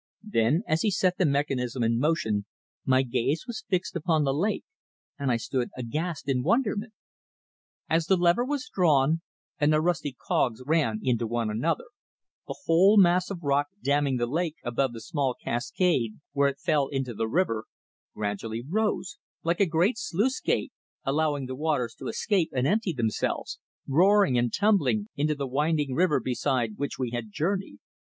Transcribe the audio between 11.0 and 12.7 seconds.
into one another, the